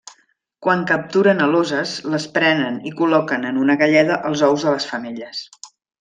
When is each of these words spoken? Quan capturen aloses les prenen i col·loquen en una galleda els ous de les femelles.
Quan 0.67 0.79
capturen 0.91 1.43
aloses 1.47 1.91
les 2.13 2.25
prenen 2.37 2.79
i 2.91 2.95
col·loquen 3.01 3.45
en 3.53 3.59
una 3.65 3.75
galleda 3.85 4.17
els 4.31 4.43
ous 4.51 4.65
de 4.69 4.73
les 4.77 4.89
femelles. 4.93 5.43